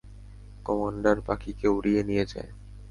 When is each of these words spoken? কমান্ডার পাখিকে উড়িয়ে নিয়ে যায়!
কমান্ডার 0.65 1.17
পাখিকে 1.21 1.67
উড়িয়ে 1.67 2.01
নিয়ে 2.03 2.25
যায়! 2.25 2.51